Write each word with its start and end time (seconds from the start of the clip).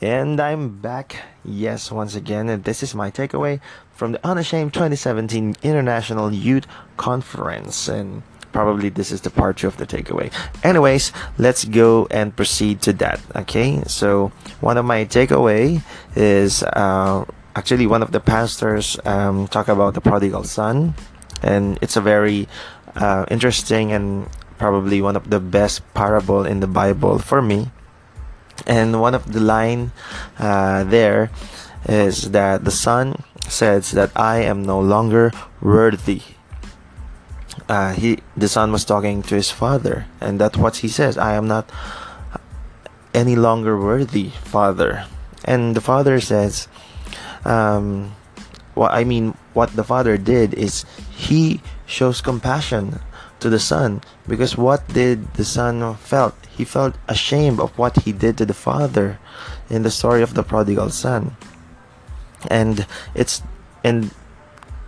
And 0.00 0.40
I'm 0.40 0.80
back. 0.80 1.16
Yes, 1.44 1.92
once 1.92 2.14
again, 2.14 2.48
and 2.48 2.64
this 2.64 2.82
is 2.82 2.94
my 2.94 3.10
takeaway 3.10 3.60
from 3.92 4.12
the 4.12 4.26
Unashamed 4.26 4.74
2017 4.74 5.54
International 5.62 6.32
Youth 6.32 6.66
Conference. 6.96 7.88
And 7.88 8.22
probably 8.52 8.88
this 8.88 9.12
is 9.12 9.20
the 9.20 9.30
part 9.30 9.58
two 9.58 9.68
of 9.68 9.76
the 9.76 9.86
takeaway. 9.86 10.32
Anyways, 10.64 11.12
let's 11.38 11.64
go 11.64 12.08
and 12.10 12.34
proceed 12.34 12.82
to 12.82 12.92
that. 12.94 13.20
Okay, 13.36 13.82
so 13.86 14.32
one 14.60 14.78
of 14.78 14.84
my 14.84 15.04
takeaway 15.04 15.80
is 16.16 16.64
uh, 16.64 17.24
actually 17.54 17.86
one 17.86 18.02
of 18.02 18.10
the 18.10 18.20
pastors 18.20 18.98
um, 19.04 19.46
talk 19.48 19.68
about 19.68 19.94
the 19.94 20.00
prodigal 20.00 20.42
son, 20.42 20.94
and 21.40 21.78
it's 21.82 21.96
a 21.96 22.00
very 22.00 22.48
uh, 22.96 23.26
interesting 23.30 23.92
and 23.92 24.28
probably 24.58 25.00
one 25.00 25.14
of 25.14 25.30
the 25.30 25.40
best 25.40 25.82
parable 25.94 26.44
in 26.44 26.58
the 26.58 26.66
Bible 26.66 27.18
for 27.18 27.40
me. 27.40 27.70
And 28.66 29.00
one 29.00 29.14
of 29.14 29.32
the 29.32 29.40
line 29.40 29.92
uh, 30.38 30.84
there 30.84 31.30
is 31.88 32.30
that 32.30 32.64
the 32.64 32.70
son 32.70 33.22
says 33.48 33.92
that 33.92 34.10
I 34.16 34.40
am 34.40 34.62
no 34.62 34.80
longer 34.80 35.32
worthy. 35.60 36.22
Uh, 37.68 37.92
he 37.92 38.20
the 38.36 38.48
son 38.48 38.72
was 38.72 38.84
talking 38.84 39.22
to 39.22 39.34
his 39.34 39.50
father, 39.50 40.06
and 40.20 40.40
that's 40.40 40.56
what 40.56 40.84
he 40.84 40.88
says. 40.88 41.16
I 41.16 41.34
am 41.34 41.48
not 41.48 41.70
any 43.14 43.36
longer 43.36 43.78
worthy, 43.78 44.30
father. 44.44 45.06
And 45.44 45.76
the 45.76 45.80
father 45.80 46.20
says, 46.20 46.68
um, 47.44 48.16
what 48.74 48.92
I 48.92 49.04
mean, 49.04 49.36
what 49.52 49.76
the 49.76 49.84
father 49.84 50.16
did 50.16 50.54
is 50.54 50.84
he 51.10 51.60
shows 51.86 52.20
compassion 52.20 53.00
to 53.44 53.52
the 53.52 53.60
son 53.60 54.00
because 54.24 54.56
what 54.56 54.80
did 54.88 55.36
the 55.36 55.44
son 55.44 55.84
felt? 56.00 56.32
He 56.48 56.64
felt 56.64 56.96
ashamed 57.06 57.60
of 57.60 57.76
what 57.76 58.08
he 58.08 58.12
did 58.12 58.40
to 58.40 58.48
the 58.48 58.56
father 58.56 59.20
in 59.68 59.84
the 59.84 59.92
story 59.92 60.24
of 60.24 60.32
the 60.32 60.42
prodigal 60.42 60.88
son. 60.88 61.36
And 62.48 62.88
it's 63.12 63.44
and 63.84 64.16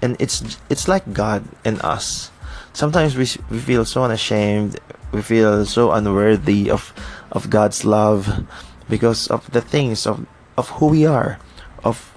and 0.00 0.16
it's 0.18 0.56
it's 0.72 0.88
like 0.88 1.12
god 1.12 1.44
in 1.68 1.76
us. 1.84 2.32
Sometimes 2.72 3.16
we, 3.16 3.28
we 3.52 3.60
feel 3.60 3.84
so 3.84 4.04
unashamed 4.04 4.80
we 5.12 5.22
feel 5.22 5.64
so 5.64 5.92
unworthy 5.92 6.70
of 6.70 6.92
of 7.32 7.50
god's 7.50 7.84
love 7.84 8.44
because 8.88 9.28
of 9.28 9.50
the 9.52 9.60
things 9.60 10.06
of 10.06 10.26
of 10.56 10.68
who 10.76 10.86
we 10.88 11.06
are 11.06 11.38
of 11.84 12.12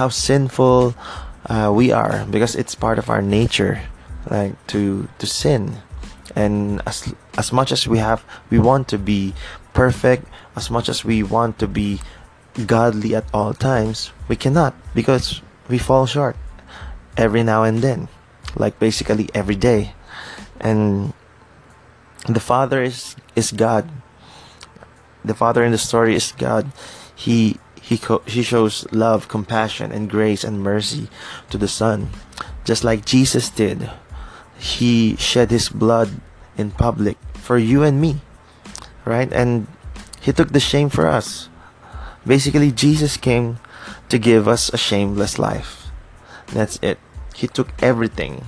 how 0.00 0.08
sinful 0.08 0.94
uh, 1.46 1.72
we 1.74 1.92
are 1.92 2.24
because 2.30 2.54
it's 2.54 2.74
part 2.74 2.98
of 2.98 3.10
our 3.10 3.22
nature 3.22 3.80
like 4.30 4.54
to 4.68 5.08
to 5.18 5.26
sin. 5.26 5.78
And 6.36 6.82
as 6.86 7.12
as 7.36 7.52
much 7.52 7.72
as 7.72 7.88
we 7.88 7.98
have 7.98 8.24
we 8.50 8.58
want 8.58 8.88
to 8.88 8.98
be 8.98 9.34
perfect 9.72 10.26
as 10.56 10.70
much 10.70 10.88
as 10.88 11.04
we 11.04 11.22
want 11.22 11.58
to 11.58 11.66
be 11.66 12.00
godly 12.66 13.14
at 13.14 13.24
all 13.32 13.54
times 13.54 14.10
we 14.26 14.34
cannot 14.34 14.74
because 14.92 15.40
we 15.68 15.78
fall 15.78 16.04
short 16.04 16.36
every 17.16 17.42
now 17.42 17.62
and 17.62 17.78
then 17.78 18.08
like 18.56 18.78
basically 18.78 19.28
every 19.34 19.56
day. 19.56 19.94
And 20.60 21.12
the 22.26 22.40
father 22.40 22.82
is 22.82 23.16
is 23.36 23.52
god. 23.52 23.88
The 25.24 25.34
father 25.34 25.64
in 25.64 25.72
the 25.72 25.78
story 25.78 26.14
is 26.14 26.32
god. 26.32 26.70
He 27.14 27.58
he 27.88 27.96
co- 27.96 28.22
he 28.26 28.42
shows 28.42 28.84
love 28.92 29.28
compassion 29.28 29.92
and 29.92 30.10
grace 30.10 30.44
and 30.44 30.60
mercy 30.60 31.08
to 31.48 31.56
the 31.56 31.68
son 31.68 32.10
just 32.64 32.84
like 32.84 33.06
jesus 33.06 33.48
did 33.48 33.88
he 34.58 35.16
shed 35.16 35.50
his 35.50 35.68
blood 35.68 36.10
in 36.56 36.72
public 36.72 37.16
for 37.34 37.56
you 37.56 37.82
and 37.82 38.00
me, 38.00 38.20
right? 39.04 39.32
And 39.32 39.66
he 40.20 40.32
took 40.32 40.52
the 40.52 40.60
shame 40.60 40.90
for 40.90 41.06
us. 41.06 41.48
Basically, 42.26 42.72
Jesus 42.72 43.16
came 43.16 43.58
to 44.10 44.18
give 44.18 44.48
us 44.48 44.68
a 44.68 44.76
shameless 44.76 45.38
life. 45.38 45.90
That's 46.48 46.78
it. 46.82 46.98
He 47.34 47.46
took 47.46 47.70
everything 47.80 48.44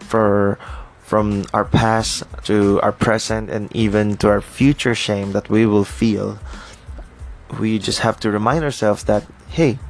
for 0.00 0.58
from 1.02 1.44
our 1.52 1.64
past 1.64 2.22
to 2.44 2.78
our 2.82 2.92
present 2.92 3.50
and 3.50 3.66
even 3.74 4.16
to 4.16 4.28
our 4.28 4.40
future 4.40 4.94
shame 4.94 5.32
that 5.32 5.50
we 5.50 5.66
will 5.66 5.84
feel. 5.84 6.38
We 7.58 7.80
just 7.80 8.06
have 8.06 8.20
to 8.20 8.30
remind 8.30 8.62
ourselves 8.62 9.04
that 9.04 9.26
hey, 9.48 9.80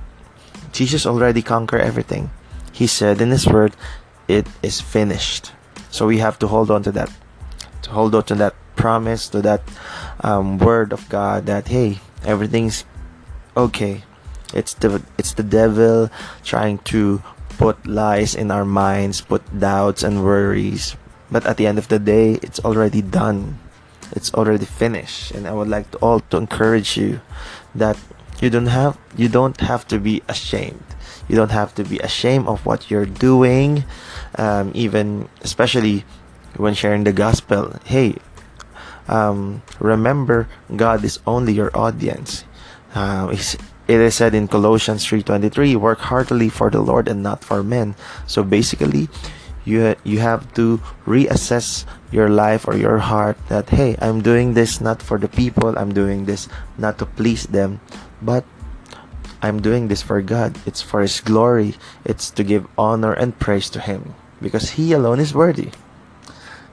Jesus 0.72 1.04
already 1.04 1.42
conquered 1.42 1.82
everything. 1.82 2.30
He 2.72 2.86
said 2.86 3.20
in 3.20 3.28
his 3.30 3.46
word, 3.46 3.76
it 4.26 4.46
is 4.62 4.80
finished. 4.80 5.52
So 5.90 6.06
we 6.06 6.18
have 6.18 6.38
to 6.40 6.46
hold 6.46 6.70
on 6.70 6.82
to 6.84 6.92
that, 6.92 7.10
to 7.82 7.90
hold 7.90 8.14
on 8.14 8.24
to 8.24 8.34
that 8.36 8.54
promise, 8.76 9.28
to 9.30 9.42
that 9.42 9.62
um, 10.22 10.58
word 10.58 10.92
of 10.92 11.08
God 11.08 11.46
that 11.46 11.68
hey, 11.68 11.98
everything's 12.24 12.84
okay. 13.56 14.04
It's 14.54 14.74
the 14.74 15.02
it's 15.18 15.34
the 15.34 15.42
devil 15.42 16.10
trying 16.42 16.78
to 16.94 17.22
put 17.58 17.86
lies 17.86 18.34
in 18.34 18.50
our 18.50 18.64
minds, 18.64 19.20
put 19.20 19.42
doubts 19.52 20.02
and 20.02 20.24
worries. 20.24 20.96
But 21.30 21.46
at 21.46 21.58
the 21.58 21.66
end 21.66 21.78
of 21.78 21.88
the 21.88 21.98
day, 21.98 22.40
it's 22.42 22.58
already 22.60 23.02
done. 23.02 23.58
It's 24.12 24.34
already 24.34 24.66
finished. 24.66 25.30
And 25.30 25.46
I 25.46 25.52
would 25.52 25.68
like 25.68 25.90
to 25.92 25.98
all 25.98 26.18
to 26.30 26.36
encourage 26.36 26.96
you 26.96 27.20
that 27.74 27.98
you 28.40 28.50
don't 28.50 28.66
have 28.66 28.98
you 29.16 29.28
don't 29.28 29.60
have 29.60 29.86
to 29.88 29.98
be 29.98 30.22
ashamed 30.28 30.82
you 31.30 31.36
don't 31.36 31.54
have 31.54 31.70
to 31.78 31.84
be 31.86 32.02
ashamed 32.02 32.50
of 32.50 32.66
what 32.66 32.90
you're 32.90 33.06
doing 33.06 33.84
um, 34.34 34.74
even 34.74 35.28
especially 35.42 36.04
when 36.56 36.74
sharing 36.74 37.04
the 37.04 37.12
gospel. 37.14 37.78
Hey 37.86 38.16
um, 39.06 39.62
remember 39.78 40.48
god 40.74 41.04
is 41.04 41.22
only 41.26 41.54
your 41.54 41.70
audience. 41.70 42.42
Uh, 42.94 43.30
it 43.30 44.00
is 44.02 44.14
said 44.18 44.34
in 44.34 44.48
colossians 44.48 45.06
3.23 45.06 45.76
work 45.76 46.10
heartily 46.10 46.48
for 46.48 46.68
the 46.70 46.82
lord 46.82 47.06
and 47.06 47.22
not 47.22 47.44
for 47.46 47.62
men. 47.62 47.94
So 48.26 48.42
basically 48.42 49.08
you 49.64 49.94
you 50.02 50.18
have 50.18 50.42
to 50.54 50.82
reassess 51.06 51.86
your 52.10 52.28
life 52.28 52.66
or 52.66 52.74
your 52.74 52.98
heart 52.98 53.36
that 53.48 53.68
hey 53.70 53.94
i'm 54.00 54.20
doing 54.20 54.54
this 54.54 54.80
not 54.80 55.02
for 55.02 55.18
the 55.18 55.28
people 55.28 55.76
i'm 55.78 55.92
doing 55.92 56.24
this 56.24 56.48
not 56.78 56.98
to 56.98 57.04
please 57.04 57.46
them 57.52 57.80
but 58.22 58.44
I'm 59.42 59.60
doing 59.60 59.88
this 59.88 60.02
for 60.02 60.20
God. 60.22 60.58
It's 60.66 60.82
for 60.82 61.00
His 61.00 61.20
glory. 61.20 61.74
It's 62.04 62.30
to 62.32 62.44
give 62.44 62.66
honor 62.76 63.12
and 63.12 63.38
praise 63.38 63.70
to 63.70 63.80
Him 63.80 64.14
because 64.40 64.70
He 64.70 64.92
alone 64.92 65.20
is 65.20 65.34
worthy. 65.34 65.70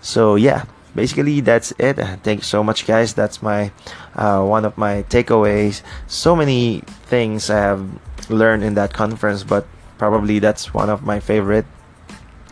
So 0.01 0.35
yeah, 0.35 0.65
basically 0.95 1.41
that's 1.41 1.71
it. 1.77 1.95
Thank 2.23 2.39
you 2.39 2.49
so 2.49 2.63
much, 2.63 2.85
guys. 2.85 3.13
That's 3.13 3.41
my 3.41 3.71
uh, 4.15 4.43
one 4.43 4.65
of 4.65 4.77
my 4.77 5.03
takeaways. 5.03 5.81
So 6.07 6.35
many 6.35 6.81
things 7.05 7.49
I 7.49 7.59
have 7.59 7.87
learned 8.29 8.63
in 8.63 8.73
that 8.75 8.93
conference, 8.93 9.43
but 9.43 9.67
probably 9.97 10.39
that's 10.39 10.73
one 10.73 10.89
of 10.89 11.03
my 11.03 11.19
favorite 11.19 11.65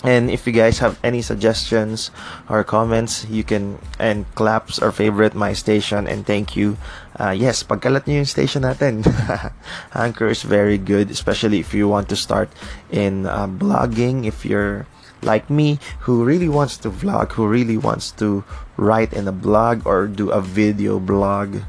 and 0.06 0.30
if 0.30 0.46
you 0.46 0.54
guys 0.54 0.80
have 0.80 1.00
any 1.04 1.22
suggestions 1.22 2.12
or 2.48 2.64
comments, 2.64 3.26
you 3.26 3.44
can 3.44 3.80
and 3.98 4.30
claps 4.36 4.78
or 4.78 4.92
favorite 4.92 5.34
my 5.34 5.54
station 5.54 6.08
and 6.08 6.26
thank 6.26 6.56
you. 6.56 6.78
Uh, 7.18 7.34
yes, 7.34 7.64
pagkalat 7.64 8.06
niyo 8.06 8.22
yung 8.22 8.30
station 8.30 8.62
natin. 8.62 9.02
Anchor 9.96 10.30
is 10.30 10.46
very 10.46 10.78
good, 10.78 11.10
especially 11.10 11.58
if 11.60 11.74
you 11.74 11.90
want 11.90 12.08
to 12.10 12.16
start 12.16 12.54
in 12.94 13.26
uh, 13.26 13.48
blogging. 13.50 14.30
If 14.30 14.46
you're 14.46 14.86
like 15.26 15.50
me, 15.50 15.82
who 16.06 16.24
really 16.24 16.50
wants 16.50 16.78
to 16.86 16.94
vlog, 16.94 17.34
who 17.34 17.48
really 17.50 17.78
wants 17.78 18.12
to 18.22 18.46
write 18.78 19.12
in 19.12 19.28
a 19.28 19.34
blog 19.34 19.82
or 19.90 20.06
do 20.06 20.30
a 20.30 20.40
video 20.40 21.00
blog, 21.00 21.66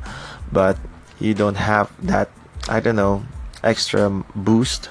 but 0.53 0.77
you 1.19 1.33
don't 1.33 1.57
have 1.57 1.89
that, 2.05 2.29
I 2.69 2.81
don't 2.81 3.01
know, 3.01 3.25
extra 3.65 4.11
boost. 4.35 4.91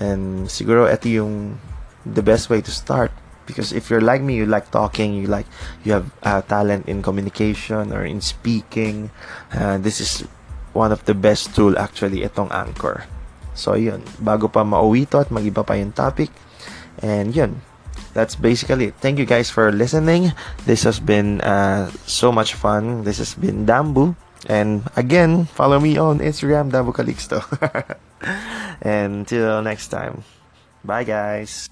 And 0.00 0.48
siguro 0.48 0.88
ito 0.88 1.12
yung 1.12 1.60
the 2.06 2.22
best 2.22 2.50
way 2.50 2.60
to 2.60 2.70
start. 2.70 3.12
Because 3.46 3.72
if 3.72 3.90
you're 3.90 4.04
like 4.04 4.22
me 4.22 4.36
you 4.36 4.46
like 4.46 4.70
talking 4.70 5.14
you 5.14 5.26
like 5.26 5.46
you 5.82 5.92
have 5.92 6.06
uh, 6.22 6.42
talent 6.42 6.86
in 6.86 7.02
communication 7.02 7.92
or 7.92 8.04
in 8.04 8.20
speaking. 8.20 9.10
Uh, 9.52 9.78
this 9.78 10.00
is 10.00 10.22
one 10.72 10.92
of 10.92 11.04
the 11.04 11.14
best 11.14 11.54
tool 11.54 11.78
actually 11.78 12.22
itong 12.22 12.52
anchor. 12.54 13.04
So 13.58 13.74
yun. 13.74 14.06
Bago 14.22 14.46
pa 14.46 14.62
mauwi 14.62 15.08
to 15.10 15.26
at 15.26 15.34
magiba 15.34 15.66
pa 15.66 15.74
yung 15.74 15.90
topic. 15.90 16.30
And 17.02 17.34
yun. 17.34 17.60
That's 18.14 18.34
basically 18.34 18.90
it. 18.90 18.98
Thank 18.98 19.18
you 19.18 19.26
guys 19.26 19.50
for 19.50 19.70
listening. 19.70 20.34
This 20.66 20.82
has 20.82 20.98
been 20.98 21.40
uh, 21.42 21.90
so 22.06 22.30
much 22.30 22.54
fun. 22.54 23.02
This 23.02 23.18
has 23.18 23.34
been 23.34 23.66
Dambu. 23.66 24.14
And 24.46 24.86
again 24.96 25.44
follow 25.44 25.82
me 25.82 25.98
on 25.98 26.22
Instagram 26.22 26.70
Dambu 26.70 26.94
Calixto. 26.94 27.42
And 28.80 29.26
till 29.26 29.60
next 29.60 29.88
time. 29.88 30.22
Bye 30.86 31.04
guys 31.04 31.68